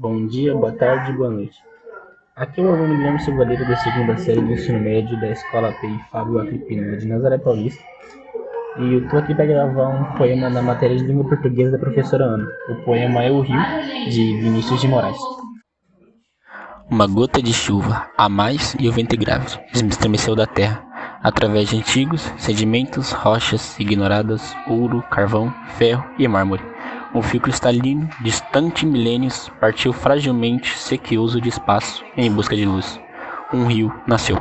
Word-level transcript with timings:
Bom 0.00 0.28
dia, 0.28 0.54
boa 0.54 0.70
tarde, 0.70 1.12
boa 1.12 1.28
noite. 1.28 1.58
Aqui 2.36 2.60
é 2.60 2.64
o 2.64 2.72
aluno 2.72 2.96
Guilherme 2.96 3.18
Silvadeiro 3.18 3.66
da 3.66 3.74
segunda 3.78 4.16
série 4.16 4.40
do 4.40 4.52
ensino 4.52 4.78
médio 4.78 5.20
da 5.20 5.28
Escola 5.32 5.72
PI 5.80 5.98
Fábio 6.12 6.38
Agripino 6.38 6.96
de 6.96 7.04
Nazaré 7.04 7.36
Paulista. 7.36 7.82
E 8.78 8.94
eu 8.94 9.08
tô 9.08 9.16
aqui 9.16 9.34
para 9.34 9.46
gravar 9.46 9.88
um 9.88 10.16
poema 10.16 10.48
da 10.50 10.62
matéria 10.62 10.96
de 10.96 11.02
língua 11.02 11.28
portuguesa 11.28 11.72
da 11.72 11.78
professora 11.80 12.26
Ana. 12.26 12.48
O 12.68 12.76
poema 12.84 13.24
é 13.24 13.30
O 13.32 13.40
Rio, 13.40 13.60
de 14.08 14.40
Vinícius 14.40 14.80
de 14.80 14.86
Moraes. 14.86 15.18
Uma 16.88 17.08
gota 17.08 17.42
de 17.42 17.52
chuva, 17.52 18.08
a 18.16 18.28
mais 18.28 18.76
e 18.78 18.88
o 18.88 18.92
vento 18.92 19.16
grave, 19.16 19.58
estremeceu 19.74 20.36
da 20.36 20.46
terra, 20.46 20.80
através 21.24 21.70
de 21.70 21.76
antigos 21.76 22.32
sedimentos, 22.36 23.10
rochas 23.10 23.76
ignoradas, 23.80 24.54
ouro, 24.68 25.02
carvão, 25.10 25.52
ferro 25.76 26.04
e 26.16 26.28
mármore. 26.28 26.62
Um 27.18 27.22
fio 27.22 27.40
cristalino, 27.40 28.08
distante 28.20 28.86
milênios, 28.86 29.50
partiu 29.60 29.92
fragilmente, 29.92 30.78
sequioso 30.78 31.40
de 31.40 31.48
espaço, 31.48 32.04
em 32.16 32.30
busca 32.30 32.54
de 32.54 32.64
luz. 32.64 33.00
Um 33.52 33.66
rio 33.66 33.92
nasceu. 34.06 34.40